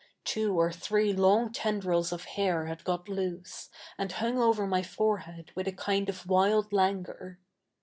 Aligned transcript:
Two 0.23 0.59
or 0.59 0.71
three 0.71 1.13
long 1.13 1.51
tendf'ils 1.51 2.11
oj 2.11 2.25
hair 2.25 2.65
had 2.65 2.83
got 2.83 3.07
loose, 3.07 3.69
and 3.99 4.11
hung 4.13 4.39
over 4.39 4.65
7)iy 4.65 4.83
forehead 4.83 5.51
with 5.53 5.67
a 5.67 5.71
kind 5.71 6.09
of 6.09 6.25
wild 6.25 6.71
laftguor. 6.73 7.37